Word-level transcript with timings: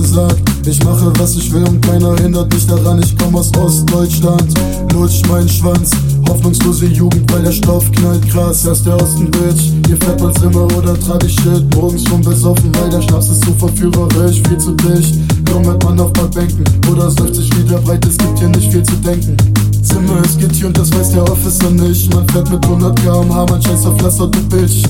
gesagt. 0.00 0.40
Ich 0.66 0.82
mache 0.84 1.12
was 1.18 1.36
ich 1.36 1.52
will 1.52 1.64
und 1.64 1.80
keiner 1.80 2.14
hindert 2.16 2.52
mich 2.52 2.66
daran. 2.66 3.00
Ich 3.02 3.16
komm 3.16 3.34
aus 3.36 3.50
Ostdeutschland, 3.56 4.54
lutsch 4.92 5.22
meinen 5.28 5.48
Schwanz. 5.48 5.90
Hoffnungslose 6.28 6.86
Jugend, 6.86 7.30
weil 7.32 7.42
der 7.42 7.52
Stoff 7.52 7.90
knallt 7.92 8.28
krass. 8.30 8.64
Erst 8.66 8.86
der 8.86 8.96
Osten, 8.96 9.30
Bitch. 9.30 9.72
Ihr 9.88 9.96
fährt 9.96 10.20
mal 10.20 10.32
Zimmer 10.34 10.64
oder 10.76 10.98
trag 11.00 11.24
ich 11.24 11.34
Shit. 11.34 11.74
Morgens 11.74 12.04
schon 12.04 12.20
besoffen, 12.20 12.70
weil 12.78 12.90
der 12.90 13.02
Schnaps 13.02 13.30
ist 13.30 13.44
zu 13.44 13.52
verführerisch. 13.54 14.42
Viel 14.46 14.58
zu 14.58 14.72
dicht. 14.72 15.14
Lummert 15.50 15.82
man 15.82 15.98
auf 16.00 16.12
Parkbänken 16.12 16.64
oder 16.90 17.10
säuft 17.10 17.34
sich 17.34 17.50
wieder 17.56 17.78
breit. 17.78 18.04
Es 18.06 18.18
gibt 18.18 18.38
hier 18.38 18.48
nicht 18.48 18.70
viel 18.70 18.82
zu 18.82 18.96
denken. 18.96 19.36
Zimmer 19.82 20.20
ist 20.22 20.38
hier 20.54 20.66
und 20.66 20.78
das 20.78 20.92
weiß 20.92 21.12
der 21.12 21.22
Officer 21.24 21.70
nicht. 21.70 22.12
Man 22.14 22.28
fährt 22.28 22.50
mit 22.50 22.64
100 22.64 23.00
km/h, 23.00 23.46
man 23.46 23.62
scheiß 23.62 23.86
auf 23.86 24.00
Laster, 24.02 24.28
du 24.28 24.42
Bitch. 24.48 24.82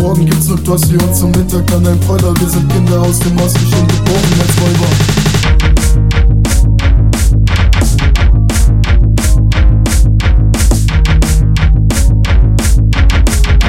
Morgen 0.00 0.24
gibt's 0.24 0.48
nur 0.48 0.64
Tossi 0.64 0.94
und 0.94 1.14
zum 1.14 1.30
Mittag 1.32 1.66
dann 1.66 1.86
ein 1.86 2.00
Broiler. 2.00 2.32
Wir 2.40 2.48
sind 2.48 2.72
Kinder 2.72 3.02
aus 3.02 3.18
dem 3.18 3.38
Osten, 3.38 3.60
schon 3.70 3.86
geboren 3.86 4.40
als 4.40 4.56
Räuber. 4.62 4.88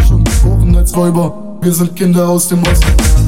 Schon 0.08 0.24
geboren 0.24 0.76
als 0.78 0.96
Räuber. 0.96 1.58
Wir 1.62 1.74
sind 1.74 1.96
Kinder 1.98 2.30
aus 2.30 2.48
dem 2.48 2.64
Osten. 2.64 3.21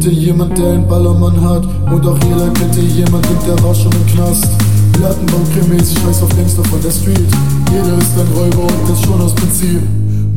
Hier 0.00 0.10
jemand, 0.10 0.56
der 0.56 0.72
einen 0.72 0.88
Ballermann 0.88 1.38
hat. 1.42 1.64
Und 1.92 2.06
auch 2.06 2.18
jeder 2.24 2.48
kennt 2.54 2.74
hier 2.74 3.04
jemanden, 3.04 3.36
der 3.46 3.62
war 3.62 3.74
schon 3.74 3.92
im 3.92 4.06
Knast. 4.06 4.48
Plattenbaukrimis, 4.94 5.94
scheiß 5.94 6.22
auf 6.22 6.34
Gangster 6.34 6.64
von 6.64 6.80
der 6.82 6.90
Street. 6.90 7.28
Jeder 7.70 7.98
ist 7.98 8.18
ein 8.18 8.26
Räuber 8.34 8.62
und 8.62 8.88
das 8.88 9.00
schon 9.02 9.20
aus 9.20 9.34
Prinzip. 9.34 9.80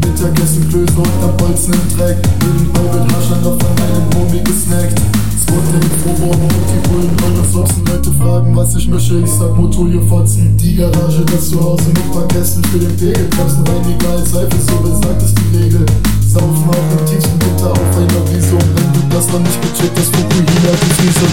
Mittagessen, 0.03 0.69
Klöße 0.69 0.97
und 0.97 1.23
am 1.23 1.35
Bolzen 1.37 1.73
im 1.73 1.97
Dreck. 1.97 2.17
Nebenbei 2.43 2.93
wird 2.93 3.07
noch 3.09 3.57
von 3.57 3.73
einem 3.79 4.05
Homie 4.13 4.43
gesnackt. 4.43 4.99
Spot 5.41 5.55
im 5.55 5.89
Frohborn 6.03 6.41
und 6.41 6.65
die 6.69 6.87
Bullen 6.89 7.15
das 7.41 7.55
Ochsen. 7.55 7.85
Leute 7.85 8.11
fragen, 8.11 8.55
was 8.55 8.75
ich 8.75 8.87
mische, 8.87 9.19
ich 9.23 9.31
sag 9.31 9.57
Motolie 9.57 10.01
Fotzen. 10.01 10.55
Die 10.57 10.75
Garage, 10.75 11.25
das 11.31 11.49
Zuhause 11.49 11.87
mit 11.87 12.11
paar 12.11 12.27
Gästen 12.27 12.63
für 12.65 12.77
den 12.77 12.95
Pegel. 12.97 13.25
Kosten 13.35 13.63
rein, 13.65 13.81
egal, 13.87 14.19
Seife, 14.25 14.57
so 14.61 14.77
besagt 14.77 15.23
ist 15.23 15.33
die 15.39 15.57
Regel. 15.57 15.85
Saufen 16.21 16.69
auch 16.69 16.99
im 16.99 17.05
tiefsten 17.07 17.39
Winter 17.41 17.71
auf 17.71 17.97
einer 17.97 18.21
Wiese. 18.29 18.55
Und 18.55 18.94
das 19.15 19.31
noch 19.31 19.39
nicht 19.39 19.61
gecheckt 19.61 19.97
hast, 19.97 20.13
Fukuhila, 20.13 20.73
die 20.73 20.93
Friese. 20.93 21.25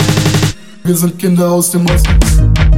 Wir 0.84 0.96
sind 0.96 1.18
Kinder 1.18 1.50
aus 1.50 1.72
dem 1.72 1.84
Osten. 1.86 2.71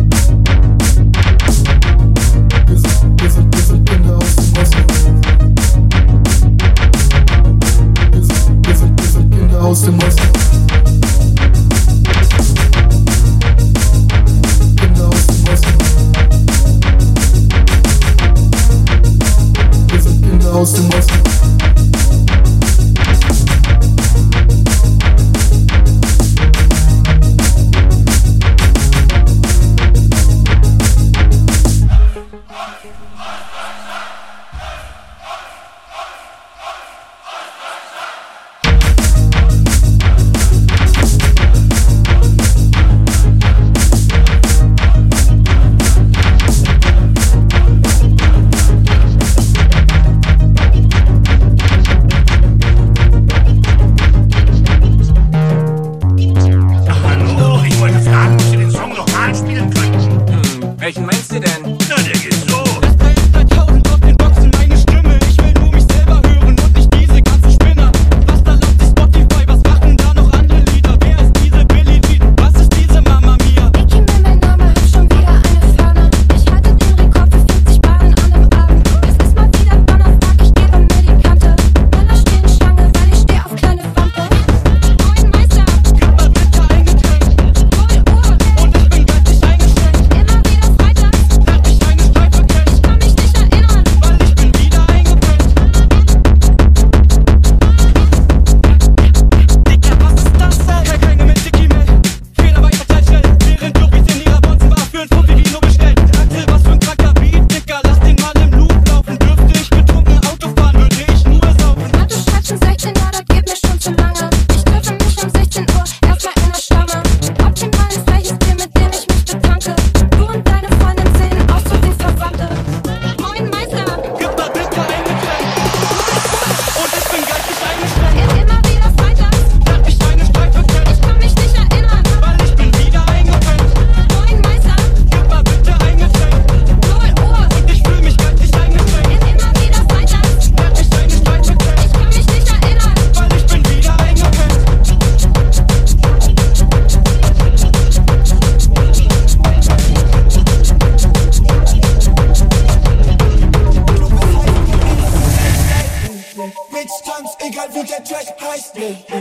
Bitch, 156.84 157.02
tanz, 157.02 157.30
egal 157.38 157.68
wie 157.72 157.86
der 157.86 158.04
Track 158.04 158.36
heißt 158.38 158.74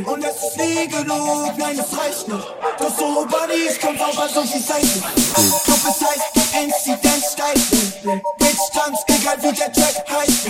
Und 0.05 0.25
es 0.25 0.35
ist 0.35 0.57
nie 0.57 0.85
genug, 0.85 1.57
nein, 1.57 1.79
es 1.79 1.97
reicht 1.97 2.27
nicht. 2.27 2.47
Doch 2.77 2.97
so 2.97 3.25
Buddies 3.25 3.79
kommt 3.79 4.01
auch 4.01 4.17
an 4.17 4.29
solche 4.33 4.59
Seiten. 4.59 5.01
Doch 5.31 5.89
es 5.89 6.01
heißt 6.01 6.35
MC 6.53 7.01
Dance 7.01 7.31
Style 7.31 8.21
Bitch, 8.37 8.69
tanz, 8.73 8.99
egal 9.07 9.37
wie 9.41 9.55
der 9.55 9.71
Track 9.71 10.05
heißt 10.11 10.47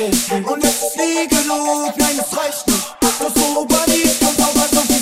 Und 0.49 0.63
es 0.63 0.81
ist 0.81 0.97
nie 0.97 1.27
genug, 1.27 1.93
nein, 1.97 2.19
es 2.19 2.35
reicht 2.35 2.65
nicht. 2.65 2.95
Doch 2.99 3.35
so 3.35 3.63
Buddies 3.63 4.19
kommt 4.19 4.41
auch 4.41 4.55
an 4.55 4.69
solche 4.71 4.92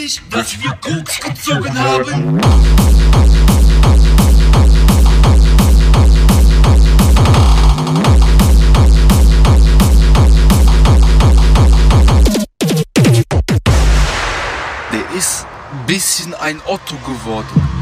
nicht, 0.00 0.22
dass 0.30 0.58
wir 0.60 0.70
Koks 0.80 1.20
gezogen 1.20 1.78
haben? 1.78 2.40
Der 14.92 15.18
ist 15.18 15.46
ein 15.72 15.86
bisschen 15.86 16.34
ein 16.34 16.60
Otto 16.66 16.96
geworden. 16.96 17.79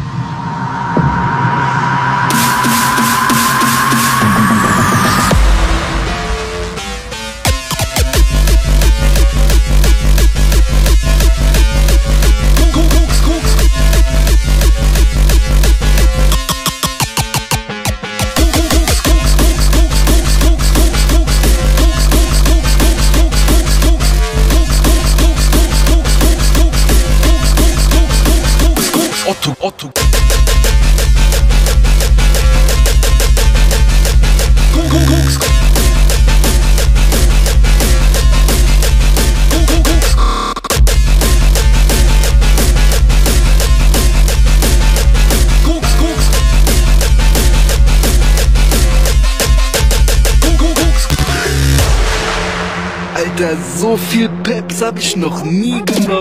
Das 54.78 54.86
habe 54.86 55.00
ich 55.00 55.16
noch 55.16 55.42
nie 55.42 55.82
gemacht. 55.84 56.17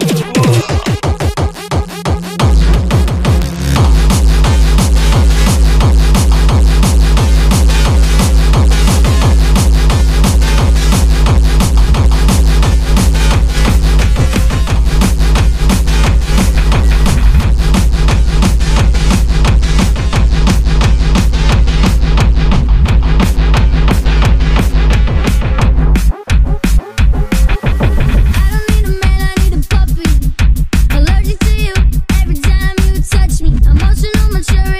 share 34.49 34.76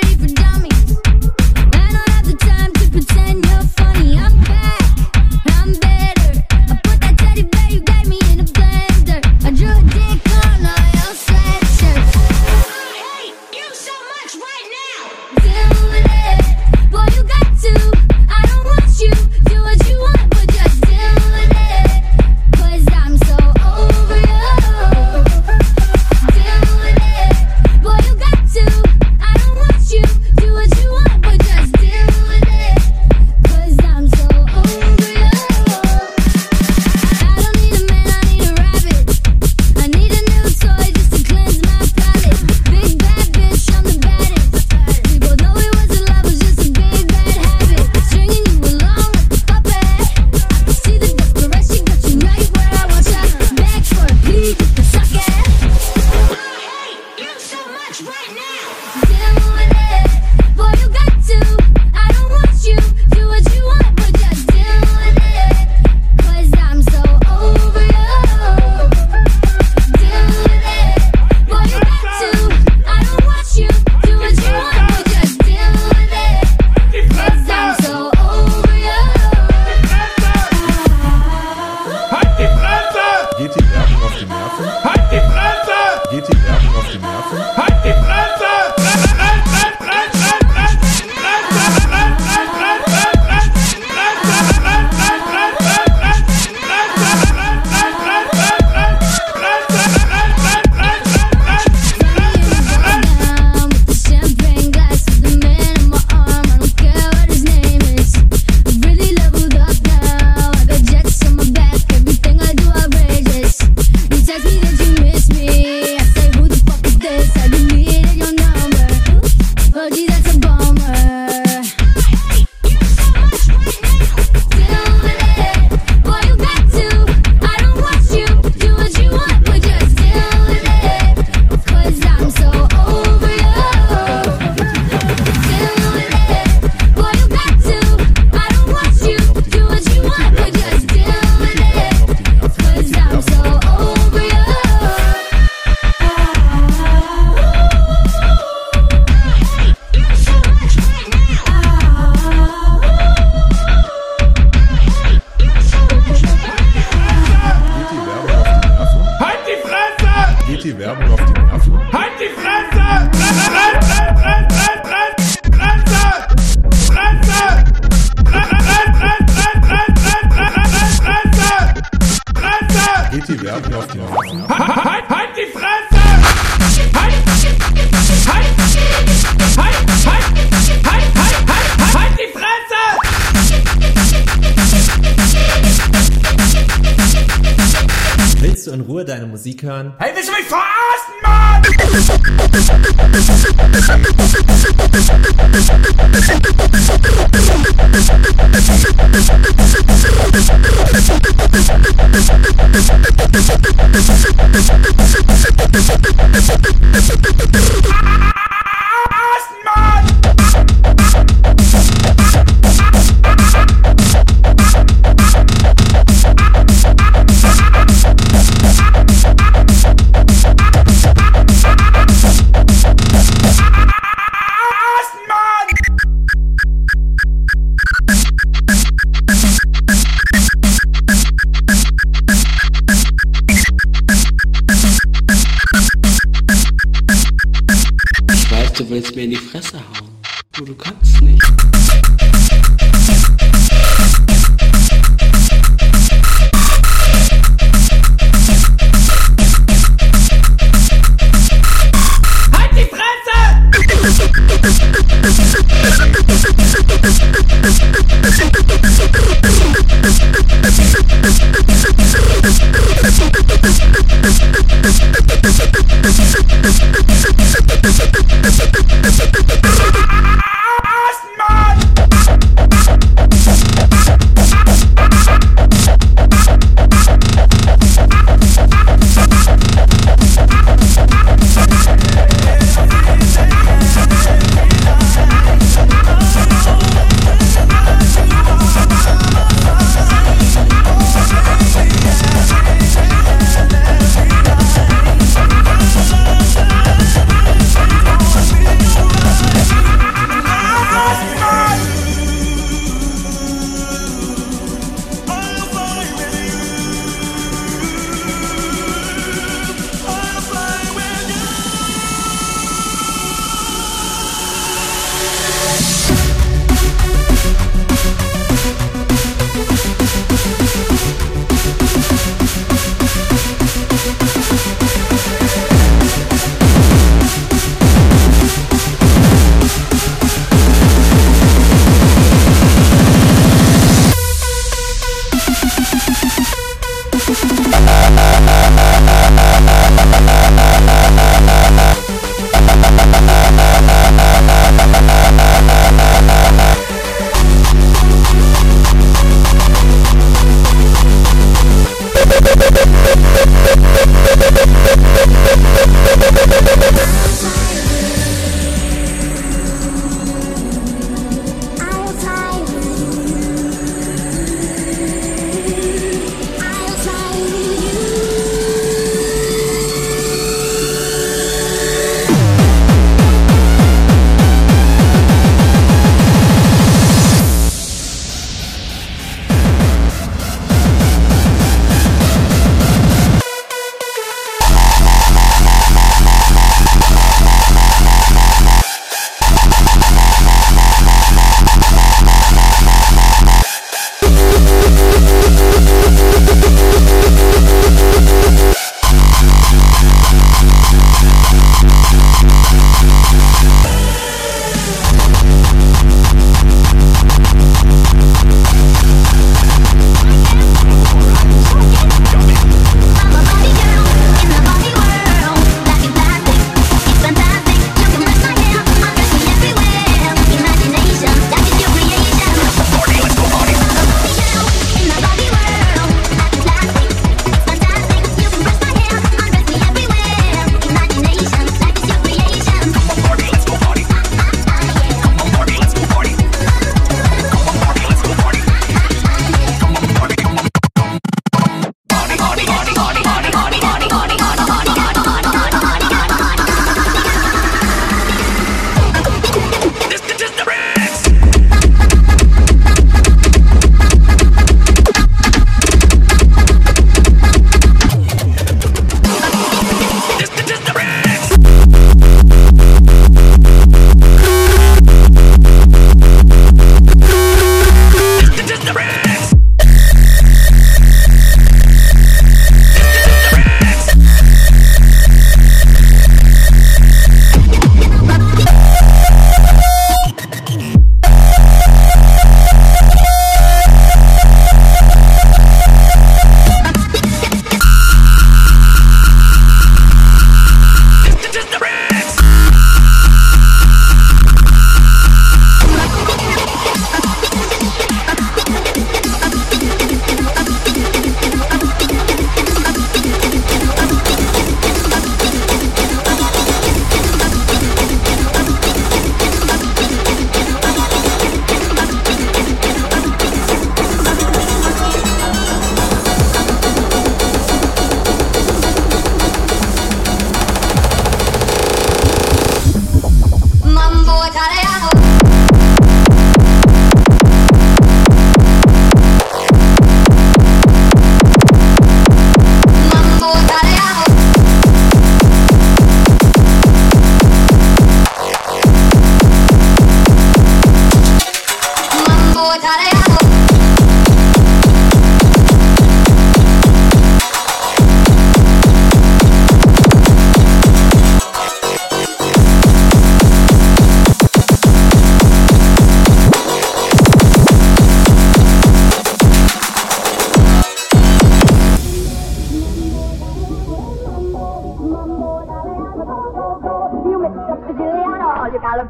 deine 189.67 189.93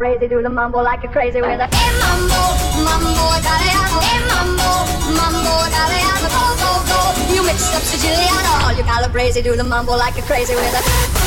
calabrese, 0.07 0.29
do 0.29 0.41
the 0.41 0.49
mumbo 0.49 0.81
like 0.81 1.03
a 1.03 1.07
crazy 1.07 1.41
with 1.41 1.59
a 1.59 1.67
hey 1.75 1.99
mambo, 1.99 2.41
mambo 2.83 3.35
italiano, 3.35 3.99
hey 3.99 4.19
mambo, 4.27 4.69
mambo 5.17 5.53
italiano, 5.67 6.27
go 6.31 6.43
go 6.61 6.71
go. 6.87 7.33
You 7.33 7.43
mix 7.43 7.75
up 7.75 7.81
Siciliano, 7.81 8.65
all 8.65 8.73
you 8.73 8.83
calabrese, 8.83 9.41
do 9.41 9.55
the 9.55 9.63
mumble 9.63 9.97
like 9.97 10.17
a 10.17 10.21
crazy 10.21 10.55
with 10.55 11.23
a. 11.23 11.26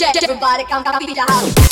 check, 0.00 0.22
everybody 0.22 0.64
come, 0.64 0.82
come 0.82 0.98
beat 0.98 1.14
the 1.14 1.20
house. 1.20 1.69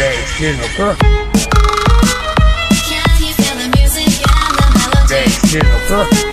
Geht's. 0.00 0.08
Der 0.08 0.14
ist 0.14 0.32
hier 0.36 0.54
noch. 0.54 0.96
Der 5.08 5.24
ist 5.24 5.46
hier 5.46 6.29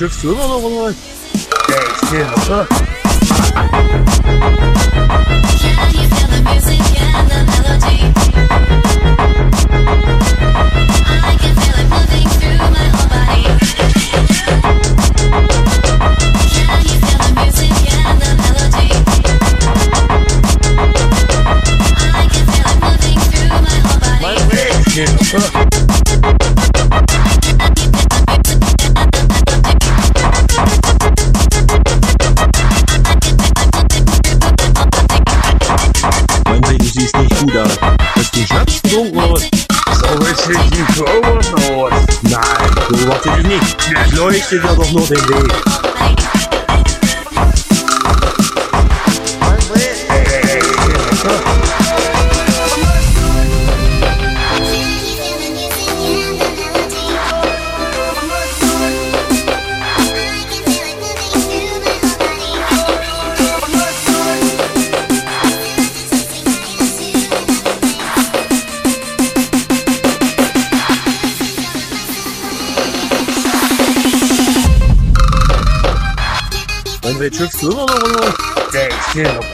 noch. 0.00 0.26
Mein 24.22 24.50
Weg 24.50 24.90
schiffst 24.90 25.04
du 25.04 25.12
immer 25.12 25.28
noch 25.28 25.34
oder? 25.34 25.69
Beobachte 43.50 43.76
dich 43.76 43.88
nicht. 43.88 44.06
Ich 44.06 44.16
leuchte 44.16 44.60
dir 44.60 44.74
doch 44.74 44.92
nur 44.92 45.06
den 45.06 45.89
Matrix 77.20 77.60
Solo 77.60 77.88
değişiyor. 78.72 79.44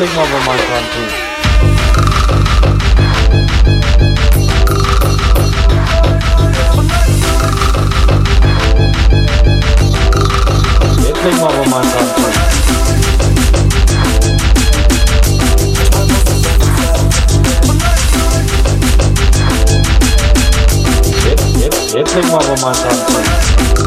my 0.00 0.08
Marvel 0.16 0.40
Minecraft 0.46 0.86
2. 11.12 11.22
Tek 11.22 11.40
Marvel 11.40 11.58
Minecraft 11.58 12.18
2. 12.18 12.37
jetzt, 22.18 22.32
jetzt 22.32 22.50
leg 22.50 22.60
mal 22.60 23.77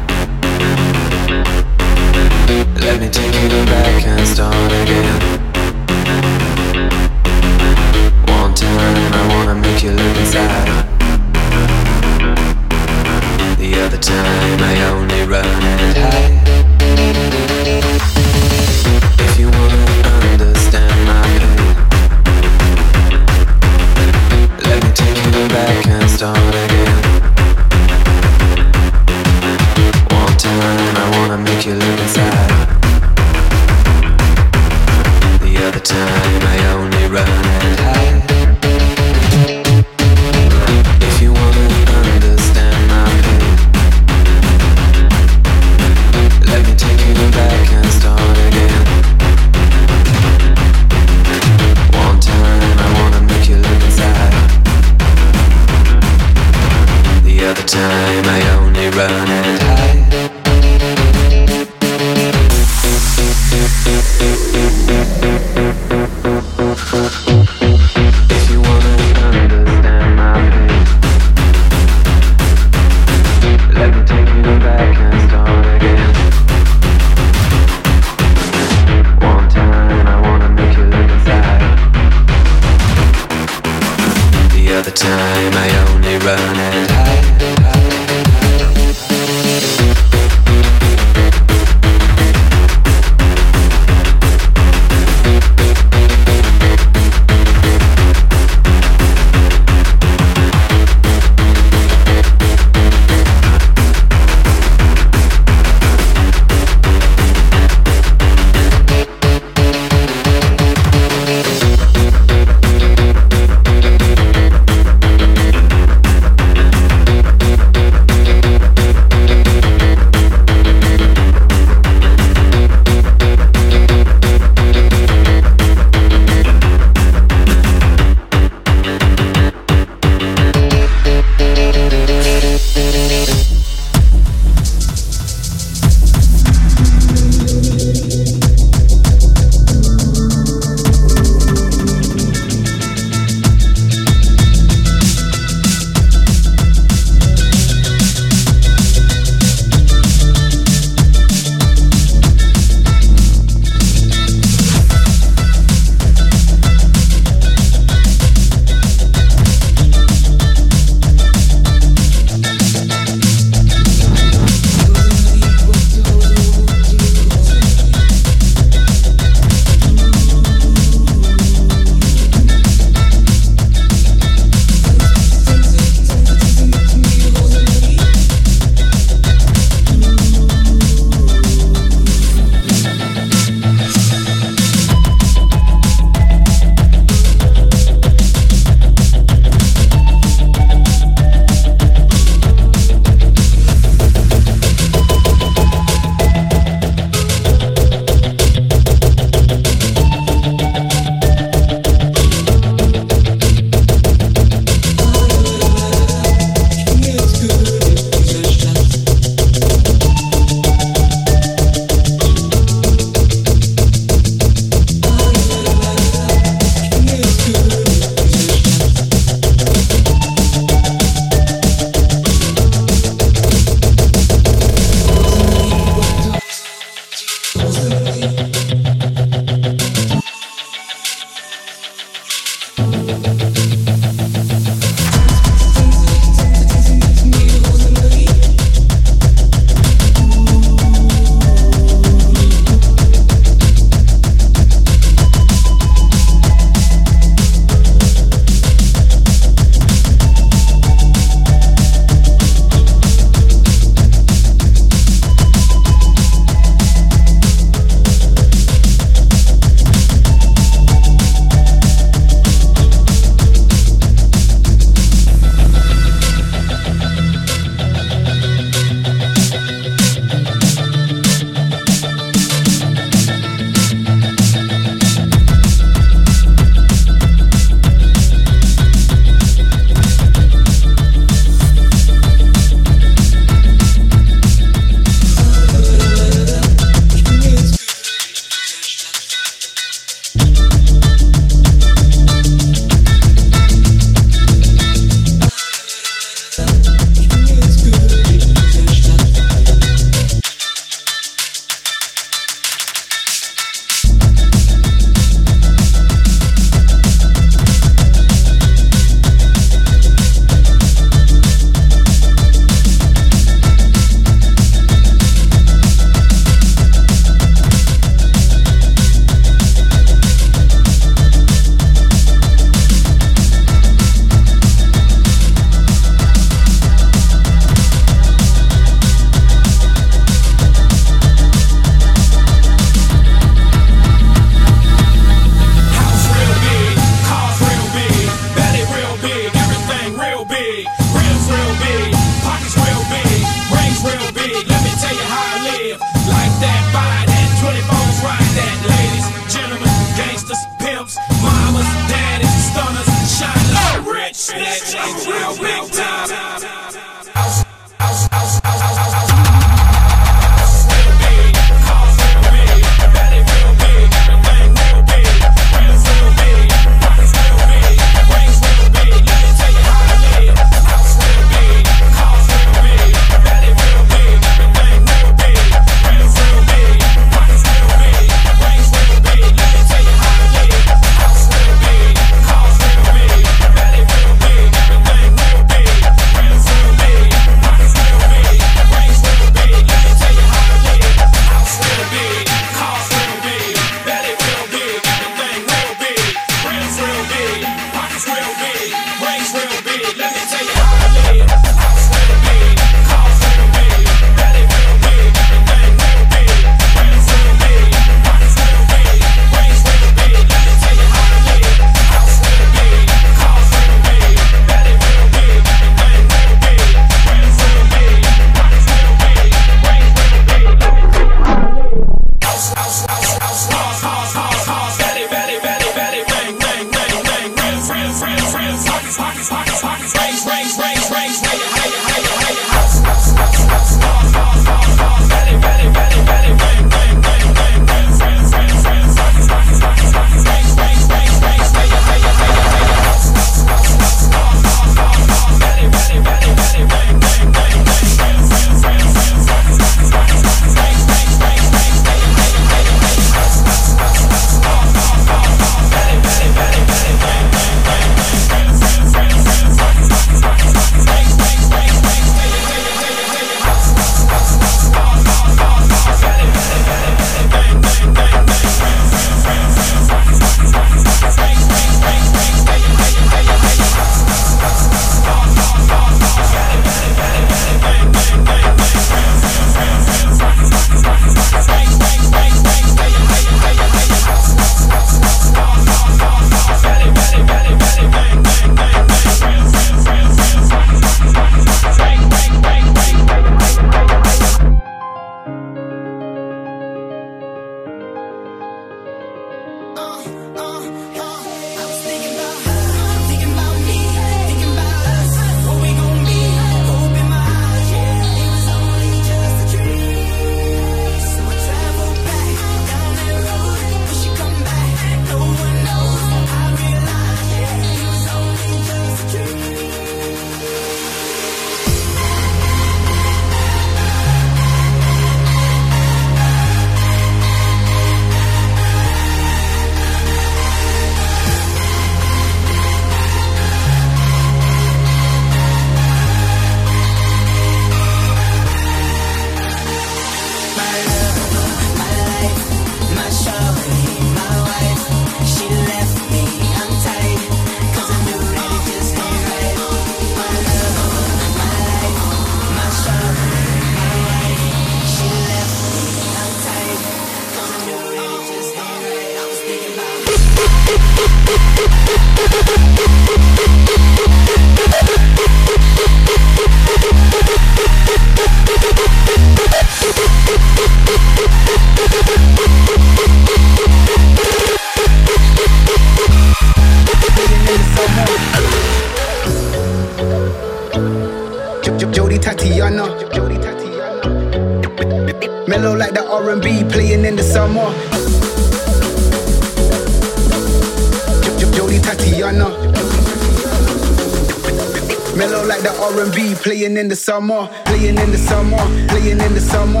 summer, 597.22 597.68
playing 597.84 598.18
in 598.18 598.30
the 598.32 598.36
summer, 598.36 598.76
playing 599.06 599.40
in 599.40 599.54
the 599.54 599.60
summer, 599.60 600.00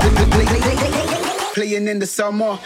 playing 1.54 1.86
in 1.86 2.00
the 2.00 2.06
summer. 2.06 2.58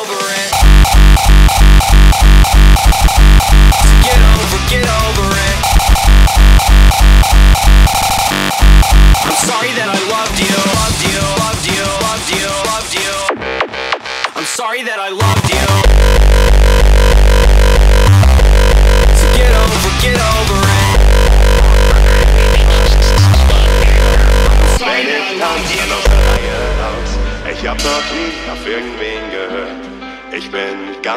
over 0.00 0.12
it. 0.12 0.39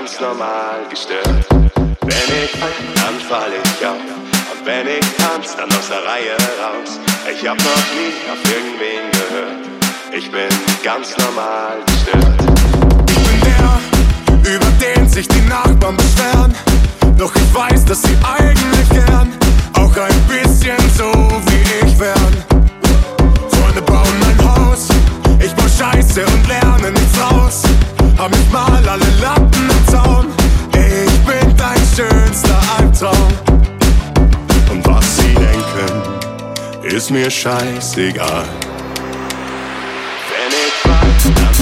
ganz 0.03 0.19
normal 0.19 0.81
gestört. 0.89 1.45
Wenn 2.01 2.43
ich 2.43 2.51
fall, 2.59 2.69
dann 2.95 3.19
fall 3.29 3.51
ich 3.53 3.87
auf. 3.87 3.95
Und 3.95 4.65
wenn 4.65 4.85
ich 4.85 5.05
tanz, 5.17 5.55
dann 5.55 5.71
aus 5.71 5.87
der 5.87 6.03
Reihe 6.03 6.35
raus. 6.59 6.99
Ich 7.31 7.47
hab 7.47 7.57
noch 7.57 7.85
nie 7.95 8.11
auf 8.29 8.41
irgendwen 8.51 9.05
gehört. 9.11 9.63
Ich 10.11 10.29
bin 10.29 10.49
ganz 10.83 11.15
normal 11.17 11.77
gestört. 11.85 12.35
Ich 13.07 13.15
bin 13.15 13.39
der, 14.43 14.55
über 14.55 14.65
den 14.83 15.07
sich 15.07 15.25
die 15.29 15.41
Nachbarn 15.47 15.95
beschweren. 15.95 16.53
Doch 17.17 17.33
ich 17.33 17.55
weiß, 17.55 17.85
dass 17.85 18.01
sie 18.01 18.17
eigentlich 18.23 18.89
gern 18.89 19.31
auch 19.71 19.95
ein 19.95 20.21
bisschen 20.27 20.83
so 20.97 21.13
wie 21.47 21.87
ich 21.87 21.97
wären. 21.97 22.35
Freunde 23.47 23.81
bauen 23.83 24.19
ein 24.27 24.45
Haus 24.49 24.89
ich 25.39 25.53
baue 25.53 25.69
Scheiße 25.69 26.25
und 26.25 26.47
lerne 26.47 26.91
nichts 26.91 27.19
aus. 27.21 27.63
Hab 28.17 28.31
nicht 28.31 28.51
mal 28.51 28.87
alle 28.87 29.05
Lappen 29.21 29.69
im 29.69 29.87
Zaun. 29.91 30.27
Ich 30.73 31.19
bin 31.25 31.55
dein 31.57 31.81
schönster 31.95 32.59
Albtraum. 32.77 33.33
Und 34.71 34.85
was 34.87 35.17
sie 35.17 35.33
denken, 35.33 36.95
ist 36.95 37.11
mir 37.11 37.29
scheißegal. 37.29 38.45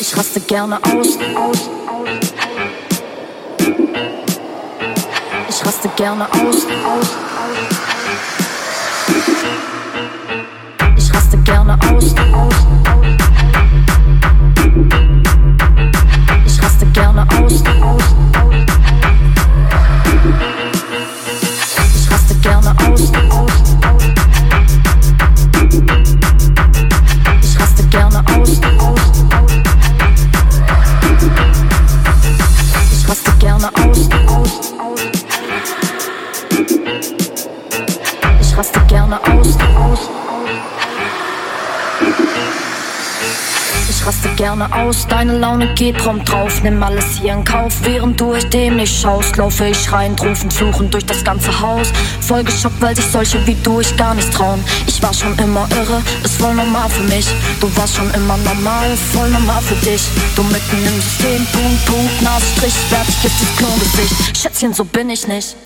Ich 0.00 0.16
raste 0.16 0.40
gerne 0.40 0.76
aus, 0.84 1.18
aus, 1.36 1.68
aus. 1.86 2.08
Ich 5.48 5.66
raste 5.66 5.88
gerne 5.96 6.26
aus. 6.32 6.66
Ich 10.96 11.14
raste 11.14 11.38
gerne 11.38 11.78
aus. 11.90 12.14
gerne 44.38 44.72
aus. 44.72 45.06
Deine 45.08 45.36
Laune 45.36 45.74
geht 45.74 45.98
prompt 45.98 46.30
drauf, 46.30 46.62
nimm 46.62 46.80
alles 46.82 47.18
hier 47.20 47.34
in 47.34 47.44
Kauf. 47.44 47.74
Während 47.82 48.20
du 48.20 48.30
euch 48.30 48.48
dem 48.48 48.76
nicht 48.76 49.00
schaust, 49.00 49.36
laufe 49.36 49.66
ich 49.66 49.92
rein, 49.92 50.14
rufen, 50.18 50.50
fluchen 50.50 50.90
durch 50.90 51.04
das 51.04 51.24
ganze 51.24 51.60
Haus. 51.60 51.88
Voll 52.20 52.44
geschockt, 52.44 52.80
weil 52.80 52.94
sich 52.94 53.04
solche 53.06 53.44
wie 53.46 53.56
du 53.64 53.80
ich 53.80 53.94
gar 53.96 54.14
nicht 54.14 54.32
trauen. 54.32 54.64
Ich 54.86 55.02
war 55.02 55.12
schon 55.12 55.36
immer 55.38 55.68
irre, 55.72 56.00
ist 56.24 56.40
voll 56.40 56.54
normal 56.54 56.88
für 56.88 57.02
mich. 57.02 57.26
Du 57.60 57.68
warst 57.76 57.96
schon 57.96 58.10
immer 58.14 58.36
normal, 58.38 58.96
voll 59.12 59.28
normal 59.28 59.60
für 59.60 59.76
dich. 59.84 60.02
Du 60.36 60.42
mitten 60.44 60.86
im 60.86 61.00
System, 61.00 61.44
Punkt, 61.52 61.86
Punkt, 61.86 62.22
Nasenstrich, 62.22 62.74
fertig, 62.88 63.20
giftes 63.20 63.56
Klongesicht. 63.56 64.38
Schätzchen, 64.38 64.72
so 64.72 64.84
bin 64.84 65.10
ich 65.10 65.26
nicht. 65.26 65.56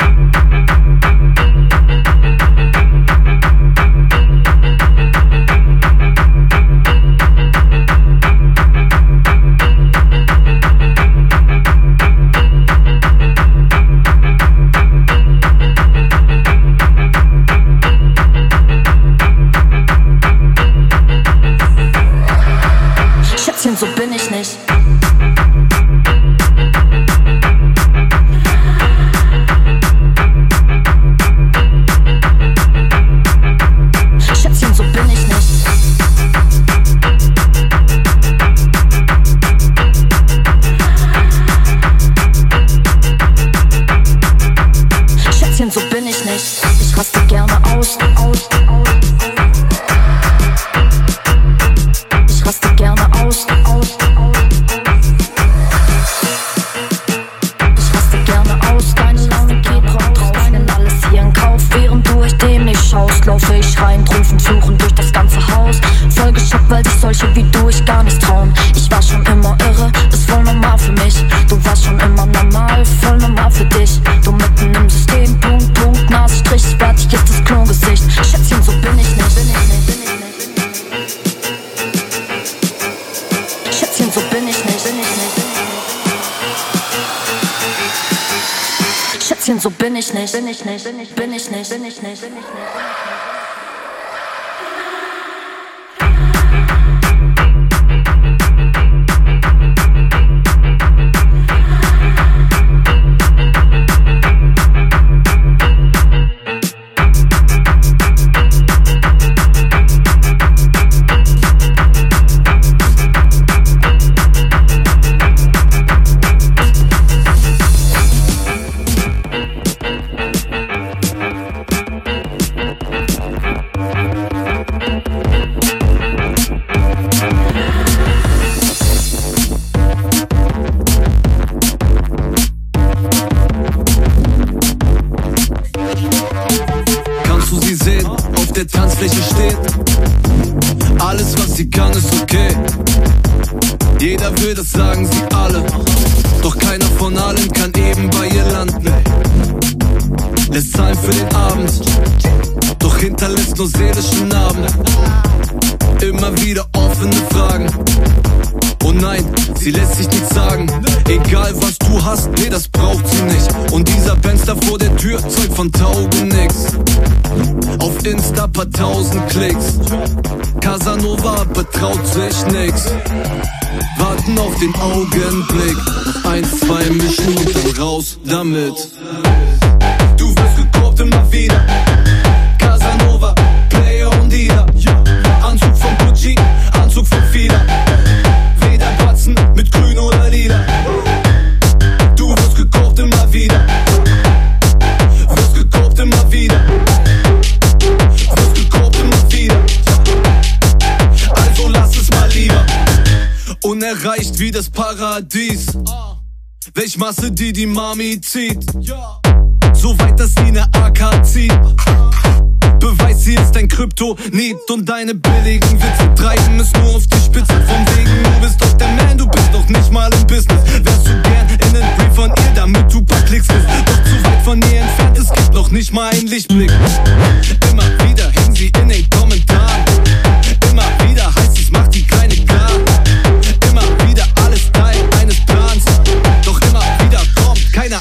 bin 90.33 90.49
ich 90.49 90.64
nicht, 90.64 90.85
bin 90.85 90.99
ich 90.99 91.11
nicht, 91.11 91.16
bin 91.16 91.33
ich 91.33 91.51
nicht, 91.51 91.70
bin 91.70 91.85
ich 91.85 92.03
nicht, 92.03 92.20
bin 92.22 92.33
ich 92.33 92.37
nicht. 92.37 93.01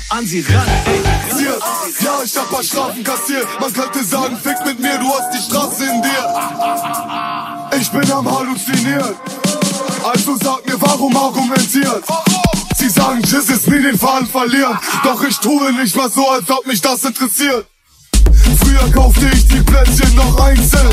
an 0.10 0.26
sie 0.26 0.42
ran. 0.42 0.68
Ey, 0.86 1.46
ja, 1.46 2.24
ich 2.24 2.38
hab 2.38 2.50
paar 2.50 2.64
Strafen 2.64 3.04
kassiert. 3.04 3.48
Man 3.60 3.74
könnte 3.74 4.04
sagen, 4.04 4.38
fick 4.38 4.66
mit 4.66 4.80
mir, 4.80 4.98
du 4.98 5.08
hast 5.08 5.34
die 5.34 5.42
Straße 5.42 5.84
in 5.86 6.02
dir. 6.02 7.80
Ich 7.80 7.90
bin 7.92 8.12
am 8.12 8.30
Halluzinieren. 8.30 9.16
Also 10.04 10.36
sag 10.42 10.66
mir, 10.66 10.80
warum 10.82 11.16
argumentiert? 11.16 12.04
Sie 12.76 12.90
sagen, 12.90 13.22
Jizz 13.22 13.50
ist 13.50 13.68
nie 13.68 13.82
den 13.82 13.98
Faden 13.98 14.28
verlieren. 14.28 14.78
Doch 15.04 15.24
ich 15.24 15.38
tue 15.38 15.72
nicht 15.74 15.96
mal 15.96 16.10
so, 16.10 16.28
als 16.30 16.50
ob 16.50 16.66
mich 16.66 16.82
das 16.82 17.04
interessiert. 17.04 17.68
Früher 18.60 18.92
kaufte 18.92 19.30
ich 19.34 19.48
die 19.48 19.62
Plätzchen 19.62 20.16
noch 20.16 20.40
einzeln. 20.40 20.90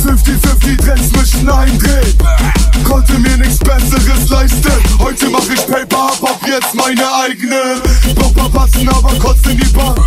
50-50 0.00 0.76
Drecks 0.76 1.12
mischen 1.12 1.50
eindrehen. 1.50 2.14
Konnte 2.84 3.12
mir 3.18 3.36
nichts 3.36 3.58
Besseres 3.58 4.28
leisten. 4.28 4.72
Heute 4.98 5.28
mach 5.28 5.48
ich 5.48 5.66
Paper, 5.66 6.08
hab 6.08 6.22
ab 6.22 6.40
jetzt 6.46 6.74
meine 6.74 7.04
eigenen. 7.22 7.80
Brauch 8.14 8.34
paar 8.34 8.48
Batzen, 8.48 8.88
aber 8.88 9.14
kotzt 9.18 9.46
in 9.46 9.58
die 9.58 9.68
Bank. 9.68 9.98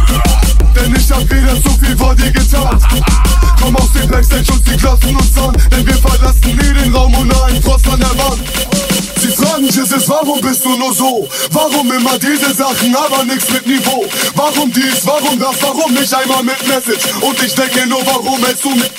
Denn 0.76 0.96
ich 0.96 1.12
hab 1.12 1.24
wieder 1.30 1.56
zu 1.62 1.70
viel 1.80 1.96
vor 1.96 2.16
dir 2.16 2.32
getan. 2.32 2.80
Komm 3.62 3.76
aus 3.76 3.92
dem 3.94 4.10
Backstage 4.10 4.52
und 4.52 4.68
sie 4.68 4.78
klopfen 4.78 5.16
uns 5.16 5.38
an. 5.38 5.56
Denn 5.72 5.86
wir 5.86 5.96
verlassen 5.96 6.58
nie 6.58 6.74
den 6.74 6.96
Raum 6.96 7.14
ohne 7.16 7.44
einen 7.44 7.62
Frost 7.62 7.88
an 7.88 8.00
der 8.00 8.18
Wand. 8.18 8.42
Sie 9.22 9.30
fragen 9.30 9.66
Jesus, 9.66 10.10
warum 10.10 10.42
bist 10.42 10.66
du 10.66 10.76
nur 10.78 10.94
so? 10.94 11.30
Warum 11.52 11.92
immer 11.94 12.18
diese 12.18 12.54
Sachen, 12.54 12.96
aber 12.96 13.24
nix 13.24 13.50
mit 13.50 13.66
Niveau? 13.66 14.06
Warum 14.36 14.72
dies, 14.74 15.06
warum 15.06 15.40
das, 15.40 15.56
warum 15.62 15.94
nicht 15.94 16.14
einmal 16.14 16.44
mit 16.44 16.68
Message? 16.68 17.06
Und 17.22 17.42
ich 17.42 17.54
denke 17.54 17.88
nur, 17.88 18.06
warum 18.06 18.44
hältst 18.44 18.66
du 18.66 18.72
mich? 18.72 18.92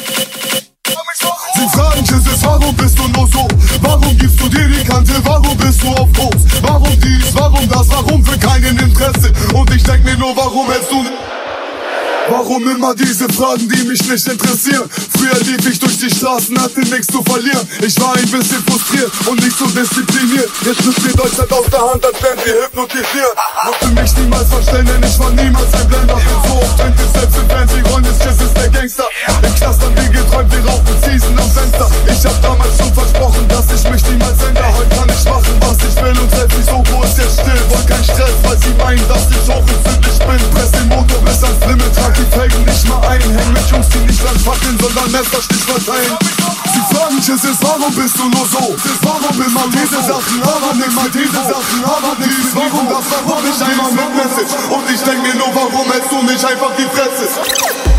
Sie 1.16 1.68
fragen 1.68 2.04
Jesus, 2.04 2.42
warum 2.42 2.74
bist 2.74 2.98
du 2.98 3.06
nur 3.08 3.28
so? 3.28 3.46
Warum 3.80 4.18
gibst 4.18 4.40
du 4.40 4.48
dir 4.48 4.66
die 4.68 4.84
Kante? 4.84 5.12
Warum 5.22 5.56
bist 5.56 5.82
du 5.82 5.88
auf 5.90 6.12
groß? 6.12 6.42
Warum 6.62 7.00
dies, 7.00 7.32
warum 7.34 7.68
das, 7.68 7.88
warum 7.90 8.24
für 8.24 8.38
keinen 8.38 8.76
Interesse? 8.78 9.32
Und 9.54 9.72
ich 9.72 9.82
denk 9.84 10.04
mir 10.04 10.16
nur, 10.16 10.36
warum 10.36 10.68
hältst 10.70 10.90
du 10.90 11.04
Warum 12.28 12.66
immer 12.68 12.94
diese 12.94 13.28
Fragen, 13.28 13.68
die 13.68 13.84
mich 13.84 14.00
nicht 14.08 14.26
interessieren? 14.26 14.88
Früher 15.12 15.38
lief 15.44 15.68
ich 15.68 15.78
durch 15.78 15.98
die 15.98 16.08
Straßen, 16.08 16.58
hatte 16.60 16.80
nichts 16.80 17.08
zu 17.08 17.22
verlieren. 17.22 17.68
Ich 17.84 18.00
war 18.00 18.16
ein 18.16 18.30
bisschen 18.30 18.64
frustriert 18.64 19.12
und 19.26 19.42
nicht 19.44 19.56
so 19.58 19.66
diszipliniert. 19.66 20.48
Jetzt 20.64 20.80
ist 20.80 21.02
mir 21.04 21.12
Deutschland 21.12 21.52
aus 21.52 21.66
der 21.70 21.80
Hand, 21.80 22.04
als 22.04 22.22
wären 22.22 22.38
wir 22.44 22.64
hypnotisiert. 22.64 23.34
Musste 23.66 23.88
mich 24.00 24.16
niemals 24.16 24.48
verstellen, 24.48 24.86
denn 24.86 25.02
ich 25.02 25.18
war 25.18 25.30
niemals 25.32 25.72
ein 25.74 25.88
Blender. 25.88 26.18
So 26.48 26.54
oft 26.54 26.80
endlich 26.80 27.10
selbst 27.12 27.36
im 27.36 27.48
Fernsehrollen 27.48 28.04
des 28.04 28.18
Jizz 28.24 28.40
ist 28.40 28.56
der 28.56 28.68
Gangster. 28.70 29.08
Im 29.42 29.54
Knast 29.54 29.82
haben 29.82 29.96
wir 29.96 30.08
geträumt, 30.08 30.52
wir 30.52 30.64
rauchen 30.64 30.96
Season 31.04 31.38
am 31.38 31.50
Fenster. 31.50 31.90
Ich 32.08 32.24
hab 32.24 32.40
damals 32.40 32.78
schon 32.78 32.94
versprochen, 32.94 33.48
dass 33.48 33.66
ich 33.68 33.84
mich 33.90 34.02
niemals 34.08 34.40
ändere. 34.40 34.72
Heute 34.72 34.96
kann 34.96 35.08
ich 35.12 35.24
machen, 35.28 35.54
was 35.60 35.76
ich 35.76 35.96
will 36.00 36.16
und 36.16 36.30
selbst 36.32 36.56
nicht 36.56 36.70
so 36.70 36.80
groß 36.88 37.12
jetzt 37.20 37.40
still. 37.40 37.60
Wollt 37.68 37.86
kein 37.86 38.04
Stress, 38.04 38.36
weil 38.44 38.56
sie 38.56 38.72
meinen, 38.80 39.08
dass 39.12 39.28
ich 39.28 39.44
hochentzündlich 39.44 40.18
bin. 40.24 40.40
Press 40.56 40.70
den 40.72 40.88
Motor 40.88 41.20
bis 41.20 41.44
ans 41.44 41.60
Limit, 41.68 41.92
trag 41.94 42.13
die 42.16 42.26
Felgen 42.34 42.64
nicht 42.64 42.88
mal 42.88 43.00
ein. 43.08 43.20
Häng 43.20 43.52
mit 43.52 43.66
Jungs, 43.70 43.88
die 43.88 43.98
nicht 44.00 44.22
lang 44.22 44.38
fackeln, 44.38 44.78
sondern 44.78 45.10
Messerstich 45.12 45.64
verteilen. 45.64 46.16
Sie 46.72 46.94
fragen 46.94 47.18
Jesus, 47.18 47.56
warum 47.60 47.94
bist 47.94 48.16
du 48.18 48.28
nur 48.28 48.46
so? 48.46 48.76
Warum 49.02 49.36
immer 49.40 49.66
diese 49.72 50.00
Sachen, 50.02 50.42
aber 50.42 50.74
nicht 50.74 50.94
mal 50.94 51.10
diese 51.10 51.42
Sachen, 51.42 51.84
aber 51.84 52.14
nicht 52.18 52.54
Warum 52.54 52.88
das, 52.88 53.04
warum 53.26 53.44
nicht 53.44 53.62
einmal 53.62 53.92
mit 53.92 54.14
Message? 54.14 54.54
Und 54.70 54.90
ich 54.90 55.00
denk 55.02 55.22
mir 55.22 55.34
nur, 55.34 55.54
warum 55.54 55.90
hältst 55.90 56.10
du 56.10 56.22
nicht 56.22 56.44
einfach 56.44 56.70
die 56.76 56.86
Fresse? 56.94 57.93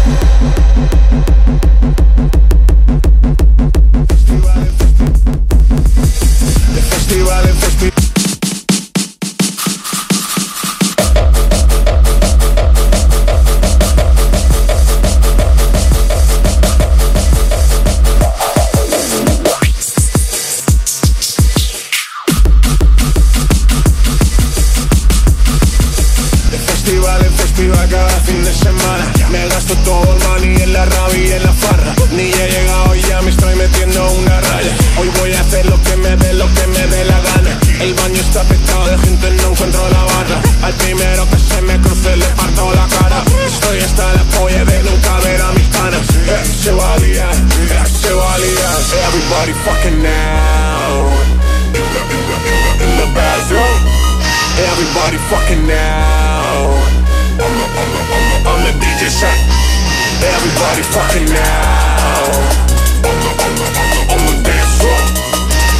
Gasto 29.65 29.75
todo 29.83 30.13
el 30.13 30.23
money 30.27 30.61
en 30.61 30.73
la 30.73 30.85
rabia 30.85 31.27
y 31.27 31.31
en 31.31 31.43
la 31.43 31.51
farra. 31.53 31.95
Ni 32.11 32.31
he 32.31 32.49
llegado 32.51 32.95
y 32.95 33.01
ya 33.01 33.21
me 33.21 33.29
estoy 33.29 33.55
metiendo 33.55 34.11
una 34.11 34.39
raya. 34.41 34.75
Hoy 34.97 35.09
voy 35.19 35.33
a 35.33 35.41
hacer 35.41 35.65
lo 35.65 35.81
que 35.81 35.95
me 35.97 36.15
dé, 36.15 36.33
lo 36.33 36.45
que 36.53 36.67
me 36.67 36.87
dé 36.87 37.05
la 37.05 37.19
gana. 37.19 37.59
El 37.79 37.93
baño 37.95 38.21
está 38.21 38.43
petado 38.43 38.87
de 38.87 38.97
gente, 38.99 39.31
no 39.31 39.51
encuentro 39.51 39.89
la 39.89 40.03
barra. 40.03 40.41
Al 40.63 40.73
primero 40.73 41.27
que 41.29 41.37
se 41.37 41.61
me 41.61 41.79
cruce 41.79 42.15
le 42.15 42.25
parto 42.25 42.73
la 42.73 42.87
cara. 42.99 43.23
Estoy 43.45 43.79
hasta 43.79 44.13
la 44.13 44.23
polla 44.37 44.65
de 44.65 44.83
nunca 44.83 45.19
ver 45.23 45.41
a 45.41 45.51
mis 45.53 45.67
panas. 45.67 46.01
Eh, 46.09 46.53
Se 46.63 46.71
va 46.71 46.93
a 46.93 46.97
liar, 46.97 47.33
eh, 47.33 47.83
se 48.01 48.13
va 48.13 48.33
a 48.33 48.37
liar 48.37 48.79
Everybody 49.07 49.53
fucking 49.65 50.03
now. 50.03 51.09
In 52.83 52.97
the 52.97 53.07
bathroom. 53.15 53.79
Everybody 54.57 55.17
fucking 55.29 55.67
now. 55.67 56.94
let 58.65 58.75
me 58.81 58.89
just 58.97 59.21
Everybody 60.25 60.81
fucking 60.89 61.29
now 61.29 62.25
On 63.05 63.15
the, 63.21 63.31
on 63.45 63.53
the, 63.61 63.67
on 63.77 63.87
the, 63.93 64.01
on 64.13 64.21
the 64.25 64.35
dance 64.41 64.73
floor 64.81 65.01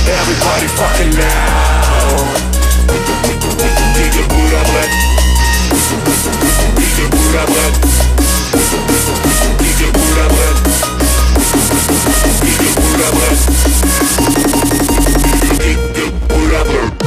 Everybody 0.06 0.68
fucking 0.78 1.14
now 1.18 2.30
With 2.86 3.02
the, 3.08 3.16
with 3.26 3.42
the, 3.42 3.50
with 3.58 3.74
the 3.74 3.86
DJ 3.98 4.18
boot 4.30 4.54
up 4.54 4.70
like 4.78 4.94
With 6.78 6.94
boot 7.10 7.36
up 7.42 7.50
boot 7.50 7.74
up 10.14 10.28
boot 16.28 17.02
up 17.02 17.05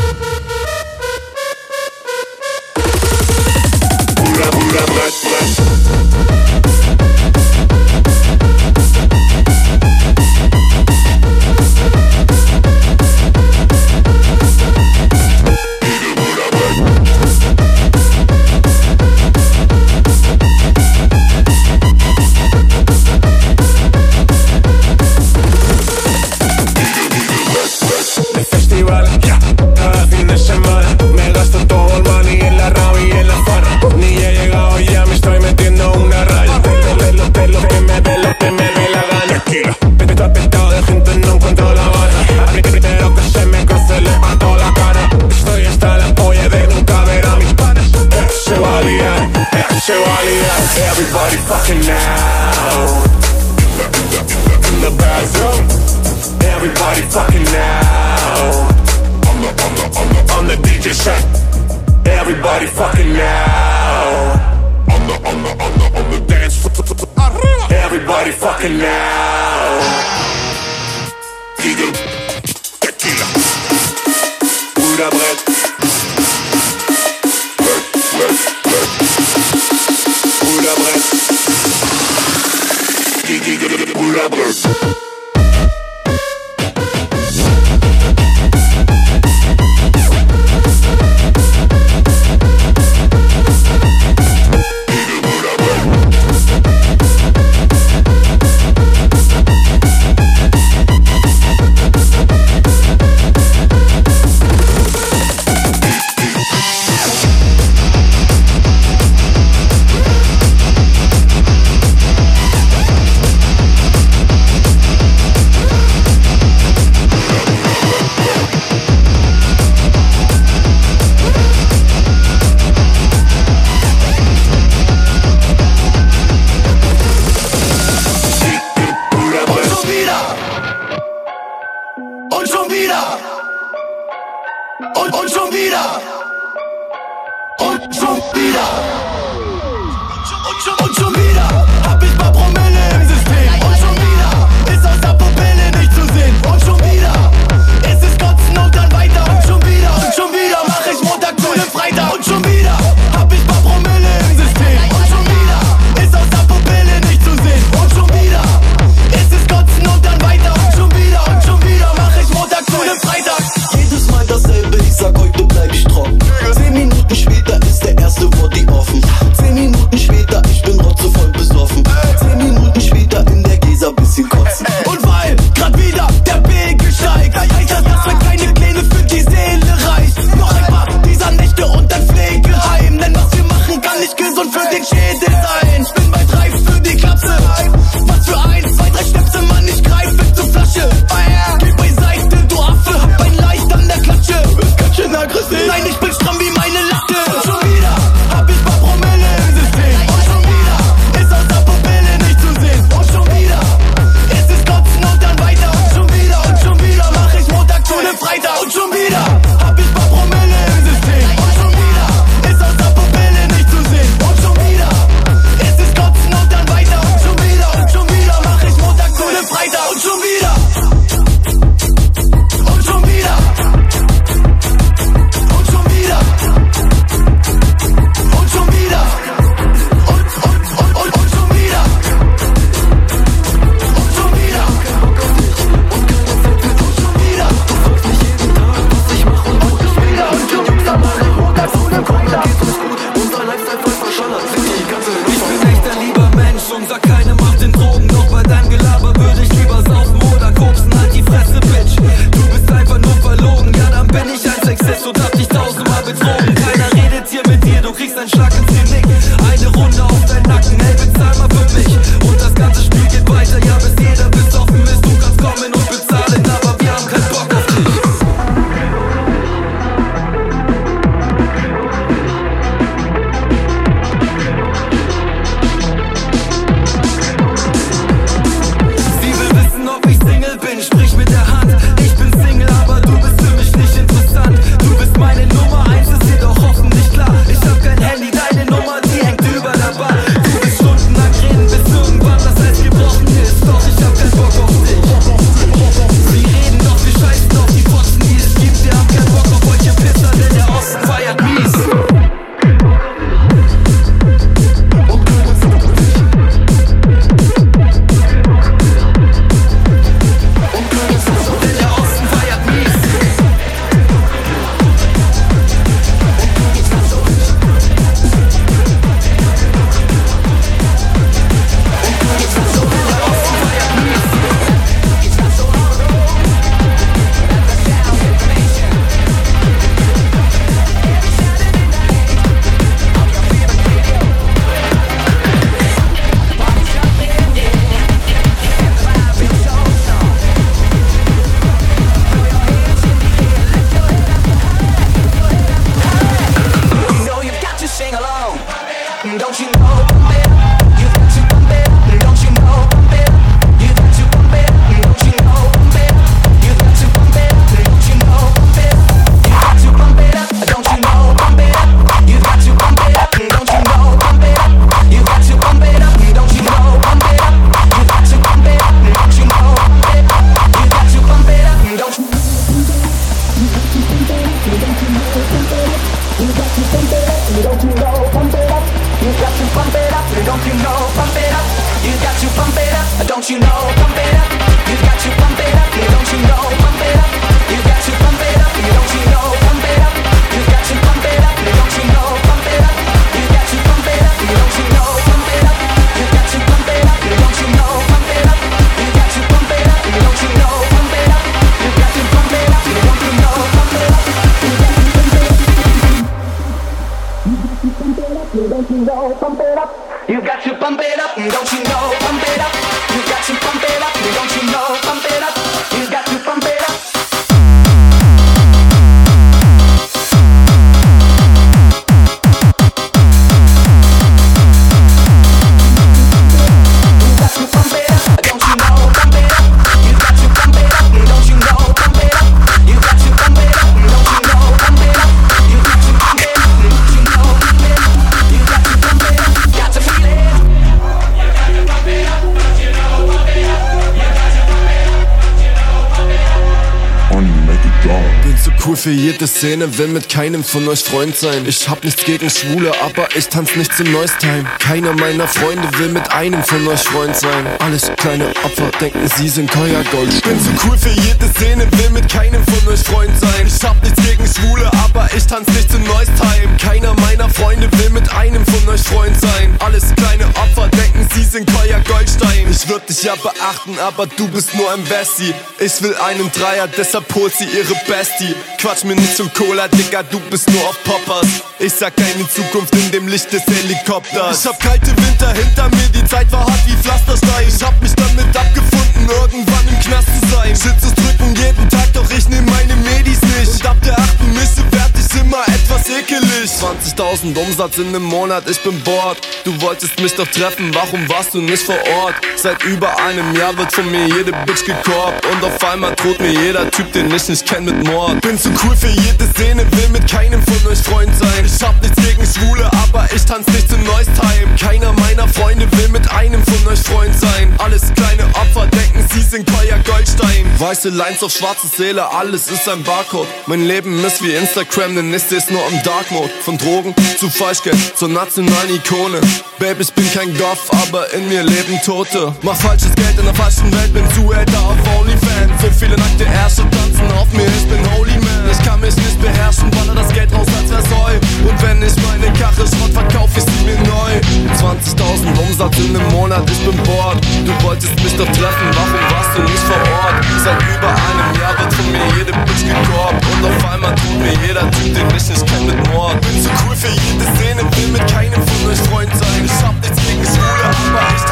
jede 449.79 449.93
Szene, 449.93 449.99
will 449.99 450.08
mit 450.08 450.08
keinem 450.39 450.63
von 450.63 450.87
euch 450.87 451.03
Freund 451.03 451.37
sein. 451.37 451.67
Ich 451.67 451.89
hab 451.89 452.05
nichts 452.05 452.25
gegen 452.25 452.49
Schwule, 452.49 452.93
aber 453.03 453.27
ich 453.35 453.49
tanz 453.49 453.75
nicht 453.75 453.93
zum 453.93 454.09
Neustime. 454.13 454.65
Keiner 454.79 455.13
meiner 455.15 455.49
Freunde 455.49 455.89
will 455.99 456.11
mit 456.11 456.31
einem 456.31 456.63
von 456.63 456.87
euch 456.87 457.01
Freund 457.01 457.35
sein. 457.35 457.67
Alles 457.81 458.09
kleine 458.17 458.47
Opfer 458.63 458.89
denken, 459.01 459.29
sie 459.37 459.49
sind 459.49 459.69
teuer 459.69 460.05
Gold. 460.13 460.31
Bin 460.45 460.61
zu 460.63 460.71
cool 460.87 460.97
für 460.97 461.09
jede 461.09 461.49
Szene, 461.57 461.89
will 461.91 462.11
mit 462.11 462.29
keinem 462.29 462.63
von 462.67 462.93
euch 462.93 463.01
Freund 463.01 463.37
sein. 463.41 463.67
Ich 463.67 463.83
hab 463.83 464.01
nichts 464.01 464.23
gegen 464.23 464.47
Schwule, 464.47 464.89
aber 465.05 465.29
ich 465.37 465.45
tanz 465.45 465.67
nicht 465.71 465.91
zum 465.91 466.05
Neustime. 466.05 466.77
Keiner 466.81 467.15
meiner 467.15 467.51
Freunde 467.51 467.91
will 467.99 468.11
mit 468.11 468.33
einem 468.33 468.65
von 468.65 468.89
euch 468.91 469.03
Freund 469.03 469.35
sein. 469.41 469.75
Alles 469.81 470.15
kleine 470.15 470.47
Opfer 470.55 470.89
denken, 470.89 471.27
sie 471.35 471.43
sind 471.43 471.69
teuer 471.69 472.01
Goldstein. 472.07 472.71
Ich 472.71 472.89
würd 472.89 473.09
dich 473.09 473.25
ja 473.25 473.35
beachten, 473.35 473.99
aber 473.99 474.29
du 474.29 474.47
bist 474.47 474.73
nur 474.77 474.89
ein 474.93 475.03
Bestie. 475.03 475.53
Ich 475.81 476.01
will 476.01 476.15
einen 476.15 476.49
Dreier, 476.53 476.87
deshalb 476.87 477.35
holt 477.35 477.53
sie 477.57 477.65
ihre 477.65 477.95
Bestie. 478.07 478.55
Quatsch 478.79 479.03
mir 479.03 479.17
nicht 479.17 479.37
zum 479.37 479.53
Cola, 479.53 479.89
Digga, 479.89 480.23
du 480.31 480.41
bist 480.51 480.71
nur 480.71 480.83
auf 480.89 480.97
Poppers. 481.05 481.47
Ich 481.79 481.93
sag 481.93 482.17
keine 482.17 482.49
Zukunft 482.49 482.95
in 482.95 483.11
dem 483.11 483.29
Licht 483.29 483.53
des 483.53 483.63
Helikopters. 483.67 484.61
Ich 484.61 484.67
hab 484.67 484.81
kalte 484.81 485.17
Winter 485.17 485.53
hinter 485.53 485.89
mir, 485.91 486.09
die 486.15 486.25
Zeit 486.25 486.51
war 486.53 486.67
hart 486.67 486.87
wie 486.87 486.97
Pflasterstein. 486.97 487.69
Ich 487.69 487.83
hab 487.83 488.01
mich 488.03 488.13
damit 488.15 488.57
abgefunden, 488.57 489.29
irgendwann 489.29 489.89
im 489.89 489.99
Knast 490.01 490.29
zu 490.29 490.49
sein. 490.55 490.75
Schitzes 490.75 491.15
drücken 491.15 491.55
jeden 491.57 491.89
Tag, 491.89 492.13
doch 492.13 492.31
ich 492.31 492.49
nehm 492.49 492.65
meine 492.67 492.97
Medis 492.97 493.41
nicht. 493.43 493.73
Und 493.75 493.87
ab 493.87 493.97
der 494.05 494.19
achten 494.19 494.53
Misse 494.53 494.83
werd 494.91 495.13
ich 495.19 495.41
immer 495.41 495.63
etwas 495.67 496.09
ekelig. 496.09 496.48
20.000 496.69 497.57
Umsatz 497.57 497.99
in 497.99 498.09
einem 498.09 498.25
Monat, 498.25 498.69
ich 498.69 498.81
bin 498.83 499.01
bored. 499.03 499.39
Du 499.65 499.81
wolltest 499.81 500.21
mich 500.21 500.35
doch 500.35 500.47
treffen, 500.47 500.95
warum 500.95 501.29
warst 501.29 501.55
du 501.55 501.61
nicht 501.61 501.83
vor 501.83 501.99
Ort? 502.23 502.35
Seit 502.57 502.83
über 502.85 503.19
einem 503.21 503.55
Jahr 503.57 503.77
wird 503.77 503.93
von 503.93 504.11
mir 504.11 504.27
jede 504.27 504.53
Bitch 504.67 504.85
gekorbt. 504.85 505.45
Und 505.47 505.65
auf 505.65 505.83
einmal 505.85 506.15
droht 506.15 506.41
mir 506.41 506.53
jeder 506.53 506.91
Typ, 506.91 507.13
den 507.13 507.35
ich 507.35 507.49
nicht 507.49 507.67
kenn 507.67 507.85
mit 507.85 508.07
Mord. 508.07 508.41
Bin 508.41 508.59
zu 508.59 508.71
cool 508.85 508.97
für 508.97 509.09
jede 509.09 509.47
Szene, 509.55 509.87
will 509.93 510.09
mit 510.09 510.31
keinem 510.31 510.63
von 510.63 510.91
euch 510.91 510.99
Freund 510.99 511.31
sein. 511.37 511.65
Ich 511.65 511.83
hab 511.83 512.01
nichts 512.03 512.17
gegen 512.17 512.47
Schwule, 512.47 512.91
aber 513.05 513.29
ich 513.35 513.45
tanz 513.45 513.67
nicht 513.69 513.89
zum 513.89 514.03
Neustime. 514.05 514.77
Keiner 514.79 515.13
meiner 515.15 515.49
Freunde 515.49 515.89
will 515.93 516.09
mit 516.09 516.31
einem 516.31 516.63
von 516.65 516.93
euch 516.93 517.01
Freund 517.01 517.35
sein. 517.39 517.75
Alles 517.79 518.13
kleine 518.15 518.45
Opfer 518.55 518.87
denken, 518.87 519.25
sie 519.33 519.43
sind 519.43 519.69
teuer 519.69 519.99
Goldstein. 520.05 520.67
Weiße 520.79 521.09
Lines 521.09 521.43
auf 521.43 521.53
schwarze 521.53 521.89
Seele, 521.89 522.31
alles 522.31 522.69
ist 522.69 522.89
ein 522.89 523.03
Barcode. 523.03 523.49
Mein 523.67 523.85
Leben 523.85 524.25
ist 524.25 524.43
wie 524.43 524.53
Instagram, 524.53 525.17
denn 525.17 525.35
ich 525.35 525.43
seh's 525.43 525.71
nur 525.71 525.87
im 525.89 526.03
Dark 526.03 526.31
Mode. 526.31 526.51
Von 526.65 526.77
Drogen 526.77 527.15
zu 527.39 527.49
Falschgeld 527.49 527.97
zur 528.17 528.29
nationalen 528.29 528.95
Ikone. 528.95 529.41
Babe, 529.79 530.03
ich 530.03 530.13
bin 530.13 530.31
kein 530.33 530.53
Goff, 530.59 530.91
aber 531.07 531.33
in 531.33 531.49
mir 531.49 531.63
leben 531.63 532.01
Tote. 532.05 532.53
Mach 532.63 532.77
falsches 532.77 533.15
Geld 533.15 533.39
in 533.39 533.45
der 533.45 533.55
falschen 533.55 533.91
Welt, 533.93 534.13
bin 534.13 534.25
Zuhälter 534.35 534.79
auf 534.81 534.99
OnlyFans. 535.19 535.81
So 535.81 535.89
viele 535.99 536.17
nackte 536.17 536.45
Ärsche 536.45 536.83
tanzen 536.91 537.31
auf 537.39 537.51
mir, 537.53 537.65
ich 537.65 537.87
bin 537.87 537.99
Holy 538.13 538.33
Man. 538.33 538.71
Ich 538.71 538.85
kann 538.85 539.01
mich 539.01 539.17
nicht 539.17 539.41
beherrschen, 539.41 539.91
baller 539.93 540.15
das 540.15 540.33
Geld 540.35 540.53
raus, 540.53 540.67
als 540.77 540.91
wär's 540.91 541.09
Heu. 541.15 541.35
Und 541.69 541.83
wenn 541.83 542.03
ich 542.03 542.15
meine 542.27 542.53
Karre 542.59 542.85
Schrott 542.85 543.13
verkauf, 543.15 543.51
ich 543.57 543.63
sie 543.63 543.85
mir 543.87 543.99
neu. 544.03 544.35
20.000 544.77 545.59
Umsatz 545.63 545.99
in 545.99 546.17
einem 546.17 546.29
Monat, 546.33 546.69
ich 546.71 546.79
bin 546.85 546.97
bored. 547.05 547.39
Du 547.65 547.73
wolltest 547.87 548.15
mich 548.23 548.37
doch 548.37 548.51
treffen, 548.51 548.89
warum 548.93 549.23
warst 549.31 549.57
du 549.57 549.63
nicht 549.63 549.85
vor 549.87 549.97
Ort? 549.97 550.43
Seit 550.65 550.83
über 550.83 551.09
einem 551.09 551.49
Jahr 551.61 551.79
wird 551.79 551.95
von 551.95 552.13
mir 552.13 552.27
jede 552.37 552.53
Bitch 552.67 552.83
gekorbt. 552.83 553.41
Und 553.47 553.65
auf 553.65 553.93
einmal 553.93 554.15
tut 554.17 554.39
mir 554.43 554.55
jeder 554.67 554.91
Typ, 554.91 555.15
den 555.15 555.29
ich 555.37 555.49
nicht 555.49 555.67
kenn 555.67 555.87
mit 555.87 555.99
Mord. 556.11 556.35
Bin 556.49 556.63
zu 556.63 556.71
cool 556.87 556.97
für 556.97 557.09
jede 557.09 557.45
Szene, 557.57 557.83
will 557.97 558.09
mit 558.09 558.27
keinem 558.33 558.55
von 558.55 558.91
euch 558.91 558.99
Freund 559.11 559.31
sein. 559.37 559.65
Ich 559.65 559.85
hab 559.85 559.95
nichts 560.01 560.17
gegen 560.27 560.47
aber 560.81 561.29
ich. 561.37 561.45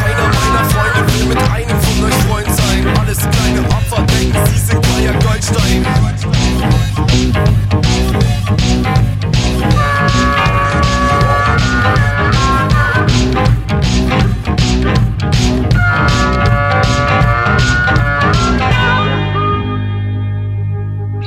Keiner 0.00 0.28
meiner 0.28 0.64
Freunde 0.70 1.00
will 1.14 1.26
mit 1.26 1.38
einem 1.50 1.80
von 1.80 2.04
euch 2.04 2.14
Freund 2.28 2.50
sein. 2.54 2.86
Alles 3.00 3.18
kleine 3.18 3.60
Opfer 3.70 4.02
denken, 4.02 4.38
sie 4.52 4.58
sind 4.58 4.84
Goldstein. 5.24 5.86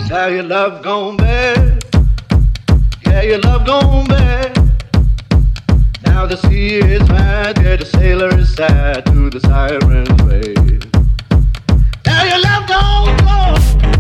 Now 0.10 0.28
your 0.34 0.44
love 0.44 0.84
gone. 0.84 1.27
Yeah, 3.18 3.24
your 3.24 3.40
love 3.40 3.66
gone 3.66 4.06
bad. 4.06 4.56
Now 6.06 6.28
the 6.28 6.38
sea 6.38 6.76
is 6.76 7.10
mad. 7.10 7.58
Yeah, 7.58 7.78
the 7.78 7.84
sailor 7.84 8.30
is 8.38 8.54
sad 8.54 9.08
to 9.08 9.32
the 9.32 9.40
siren's 9.40 10.22
wave. 10.22 10.86
Now 12.06 12.24
your 12.26 12.40
love 12.44 12.68
gone 12.68 13.18
gone. 13.26 13.97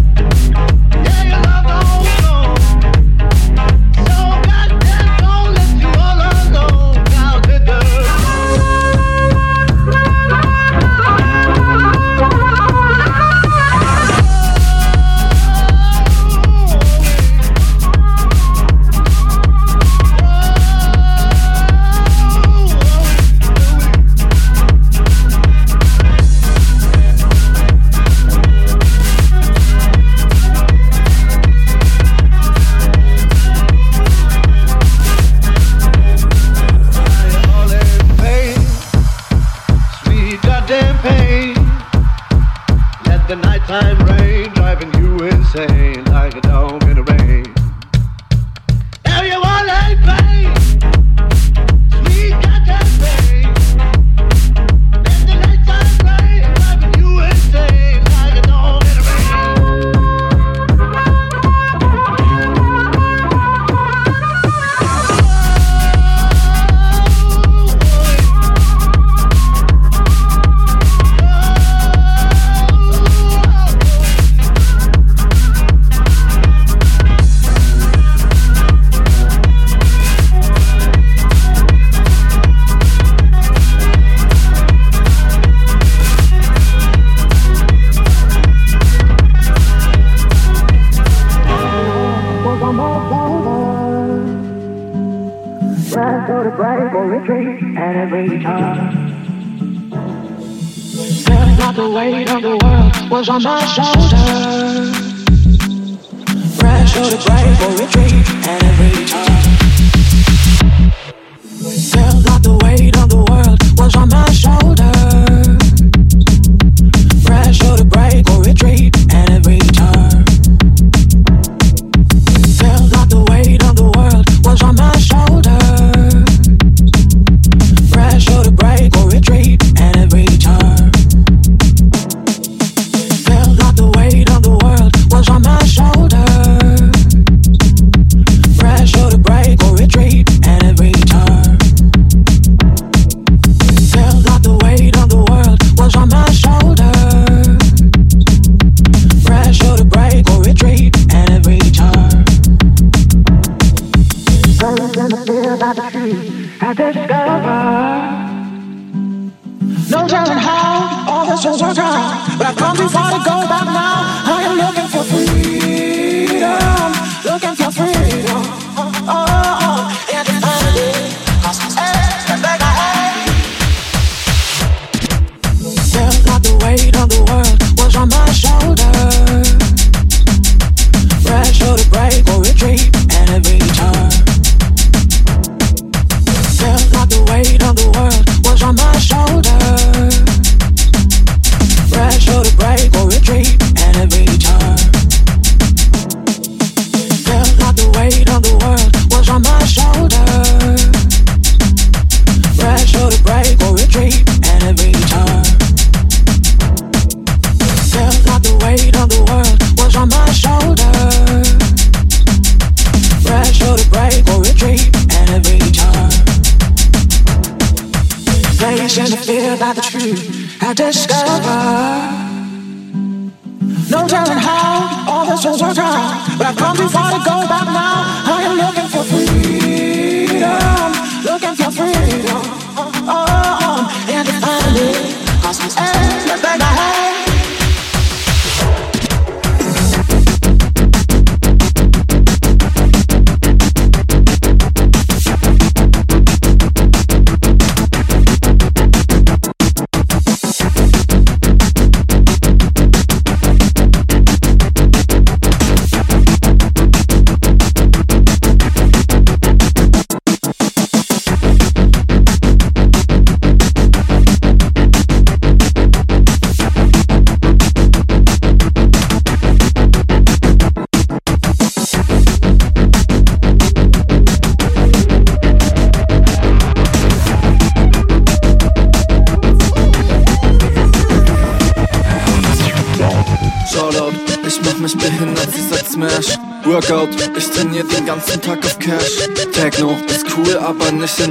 time 43.68 44.00
rain 44.08 44.50
driving 44.54 44.94
you 44.94 45.18
insane. 45.26 46.07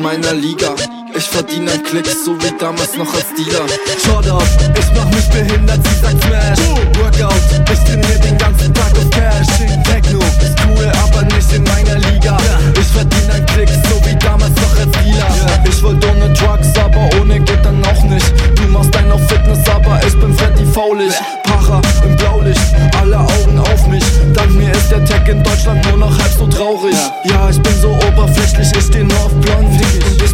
Meiner 0.06 0.34
Liga. 0.34 0.72
Ich 1.16 1.24
verdiene 1.24 1.72
an 1.72 1.82
Klicks, 1.82 2.24
so 2.24 2.38
wie 2.38 2.52
damals 2.60 2.96
noch 2.96 3.12
als 3.12 3.26
Dealer. 3.34 3.66
Shoutout, 4.04 4.46
ich 4.78 4.88
mach 4.94 5.10
mich 5.10 5.28
behindert, 5.30 5.80
sie 5.84 5.96
sagt 6.00 6.22
Smash. 6.22 6.62
Workout, 7.00 7.42
ich 7.72 7.80
trainier 7.80 8.18
den 8.20 8.38
ganzen 8.38 8.72
Tag 8.72 8.92
auf 9.00 9.10
Cash. 9.10 9.50
Techno 9.82 10.20
ist 10.46 10.56
cool, 10.62 10.86
aber 11.02 11.22
nicht 11.34 11.52
in 11.52 11.64
meiner 11.64 11.98
Liga. 12.08 12.36
Ich 12.80 12.86
verdiene 12.86 13.32
an 13.34 13.46
Klicks, 13.46 13.78
so 13.88 13.96
wie 14.06 14.14
damals 14.16 14.54
noch 14.54 14.78
als 14.78 14.92
Dealer. 15.02 15.32
Ich 15.68 15.82
wollte 15.82 16.06
ohne 16.08 16.32
Drugs, 16.34 16.68
aber 16.78 17.10
ohne 17.20 17.40
geht 17.40 17.64
dann 17.64 17.84
auch 17.84 18.02
nicht. 18.04 18.32
Du 18.54 18.62
machst 18.68 18.94
einen 18.96 19.10
auf 19.10 19.26
Fitness, 19.26 19.68
aber 19.68 19.98
ich 20.06 20.16
bin 20.20 20.32
fett 20.34 20.56
wie 20.56 20.72
faulig. 20.72 21.14
Pacha 21.42 21.82
im 22.04 22.16
Blaulicht, 22.16 22.60
alle 23.00 23.18
Augen 23.18 23.58
auf 23.58 23.86
mich. 23.88 24.04
Dank 24.34 24.52
mir 24.54 24.70
ist 24.70 24.88
der 24.88 25.04
Tech 25.04 25.26
in 25.26 25.42
Deutschland 25.42 25.84
nur 25.88 25.96
noch 25.96 26.16
halb 26.16 26.32
so 26.38 26.46
traurig. 26.46 26.94
Ja, 27.24 27.50
ich 27.50 27.60
bin 27.60 27.74
so 27.80 27.90
oberflächlich, 28.06 28.68
ich 28.76 28.84
steh 28.84 29.02
nur 29.02 29.18
auf 29.18 29.34
blond. 29.40 29.66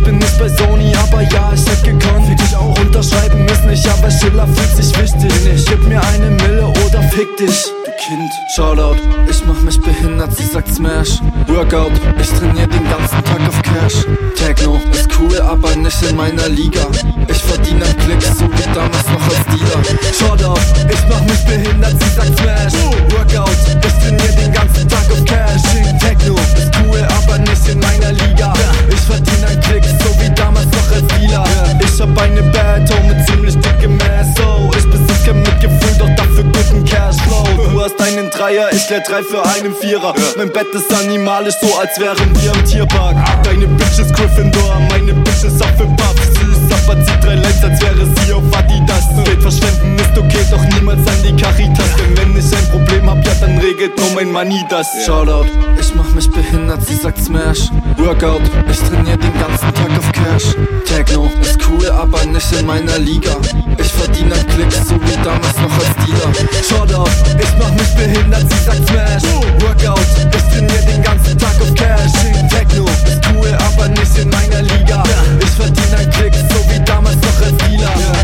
Bin 0.04 0.18
nicht 0.18 0.38
bei 0.38 0.48
Sony, 0.48 0.92
aber 0.96 1.22
ja, 1.22 1.52
ich 1.54 1.64
hätte 1.68 1.92
gekonnt. 1.96 2.28
Dich 2.28 2.56
auch 2.56 2.78
unterschreiben 2.80 3.46
ist 3.46 3.64
nicht, 3.64 3.88
aber 3.88 4.10
Schiller 4.10 4.46
fühlt 4.46 4.76
sich 4.76 4.98
wichtig. 4.98 5.64
Gib 5.66 5.86
mir 5.86 6.02
eine 6.02 6.30
Mille 6.30 6.66
oder 6.66 7.02
fick 7.02 7.36
dich. 7.36 7.72
Kind, 8.08 8.32
Shoutout, 8.48 8.96
ich 9.30 9.44
mach 9.46 9.60
mich 9.60 9.80
behindert, 9.80 10.36
sie 10.36 10.44
sagt 10.44 10.74
Smash. 10.74 11.20
Workout, 11.46 11.92
ich 12.20 12.30
trainier 12.30 12.66
den 12.66 12.82
ganzen 12.90 13.22
Tag 13.22 13.40
auf 13.46 13.62
Cash. 13.62 14.04
Techno 14.34 14.80
ist 14.90 15.08
cool, 15.20 15.40
aber 15.40 15.76
nicht 15.76 16.02
in 16.02 16.16
meiner 16.16 16.48
Liga. 16.48 16.80
Ich 17.28 17.36
verdiene 17.36 17.84
an 17.84 17.96
Klicks, 17.98 18.38
so 18.38 18.44
wie 18.44 18.74
damals 18.74 19.06
noch 19.06 19.22
als 19.22 19.44
Dealer. 19.46 19.82
Shoutout, 20.18 20.60
ich 20.90 21.08
mach 21.08 21.20
mich 21.20 21.44
behindert, 21.44 21.94
sie 22.02 22.10
sagt 22.16 22.36
Smash. 22.40 22.74
Workout, 23.12 23.50
ich 23.86 23.94
trainier 24.02 24.32
den 24.36 24.52
ganzen 24.52 24.88
Tag 24.88 25.08
auf 25.12 25.24
Cash. 25.24 25.62
Techno 26.00 26.34
ist 26.34 26.72
cool, 26.82 27.06
aber 27.20 27.38
nicht 27.38 27.68
in 27.68 27.78
meiner 27.78 28.10
Liga. 28.10 28.52
Ich 28.88 29.00
verdiene 29.00 29.46
an 29.46 29.60
Klicks, 29.60 29.90
so 30.02 30.20
wie 30.20 30.30
damals 30.34 30.66
noch 30.66 30.92
als 30.92 31.06
Dealer. 31.20 31.44
Ich 31.78 32.00
hab 32.00 32.18
eine 32.20 32.42
Bad 32.50 32.90
Home 32.92 33.14
mit 33.14 33.26
ziemlich 33.28 33.54
dickem 33.54 33.96
Ass, 34.00 34.34
oh. 34.44 34.70
Ich 34.76 34.90
besitz 34.90 35.24
kein 35.24 35.40
Mitgefühl, 35.40 35.94
doch 35.98 36.10
dafür 36.16 36.42
guten 36.44 36.84
Cashflow. 36.84 37.44
Du 37.70 37.80
hast 37.80 37.91
einen 38.01 38.31
Dreier, 38.31 38.69
ich 38.73 38.89
leer 38.89 39.02
drei 39.06 39.23
für 39.23 39.44
einen 39.44 39.74
Vierer. 39.74 40.14
Mein 40.36 40.52
Bett 40.52 40.69
ist 40.74 40.93
animalisch, 40.93 41.55
so 41.60 41.77
als 41.78 41.98
wären 41.98 42.31
wir 42.40 42.52
im 42.52 42.64
Tierpark. 42.64 43.16
Deine 43.43 43.66
Bitch 43.66 43.98
ist 43.98 44.14
Gryffindor, 44.14 44.81
meine 44.90 45.14
Bitch 45.14 45.44
ist 45.44 45.62
Hufflepuff. 45.62 46.14
Süß, 46.32 46.89
aber 46.89 47.05
zieht 47.05 47.23
drei 47.23 47.35
Lines, 47.35 47.62
als 47.62 47.81
wäre 47.81 48.06
sie 48.06 48.32
auf 48.32 48.43
Adidas. 48.56 49.05
Geld 49.24 49.43
verschwenden 49.43 49.97
ist 49.98 50.19
okay, 50.19 50.44
doch 50.51 50.64
niemals 50.74 51.06
an 51.06 51.23
die 51.23 51.35
Caritas. 51.40 51.90
Denn 51.97 52.16
wenn 52.16 52.36
ich 52.36 52.56
ein 52.56 52.69
Problem 52.70 53.10
hab, 53.10 53.24
ja 53.24 53.32
dann 53.40 53.59
regelt 53.59 53.98
nur 53.98 54.10
mein 54.14 54.32
Money 54.32 54.64
das. 54.69 54.86
Shoutout, 55.06 55.47
ich 55.81 55.94
mach 55.94 56.09
mich 56.10 56.31
behindert, 56.31 56.86
sie 56.86 56.97
sagt 56.97 57.23
Smash. 57.23 57.70
Workout, 57.97 58.43
ich 58.70 58.78
trainier 58.78 59.16
den 59.16 59.32
ganzen 59.39 59.74
Tag 59.74 59.90
auf 59.98 60.12
Cash. 60.12 60.55
Techno 60.86 61.31
ist 61.40 61.59
cool, 61.69 61.90
aber 61.90 62.24
nicht 62.27 62.52
in 62.52 62.66
meiner 62.66 62.98
Liga. 62.98 63.36
Ich 63.78 63.93
verdiene 63.93 64.35
Klicks, 64.55 64.89
so 64.89 64.94
wie 64.94 65.16
damals 65.24 65.56
noch 65.59 65.73
als 65.78 66.06
Dealer. 66.06 66.32
Shoutout, 66.69 67.10
ich 67.39 67.52
mach 67.59 67.70
mich 67.73 67.81
nicht 67.82 67.96
behindert, 67.96 68.44
ich 68.48 68.60
sag 68.64 68.76
Smash. 68.88 69.22
Workout, 69.60 70.00
ich 70.18 70.54
trainier 70.54 70.82
den 70.82 71.02
ganzen 71.02 71.36
Tag 71.38 71.60
auf 71.60 71.74
Cash. 71.74 72.12
Techno, 72.48 72.84
ist 72.84 73.20
cool, 73.34 73.52
aber 73.54 73.88
nicht 73.88 74.18
in 74.18 74.28
meiner 74.30 74.62
Liga. 74.62 75.02
Ich 75.40 75.50
verdiene 75.50 75.96
einen 75.96 76.10
Klick, 76.10 76.34
so 76.34 76.70
wie 76.70 76.80
damals 76.84 77.16
noch 77.16 77.46
als 77.46 77.56
Dealer. 77.68 78.22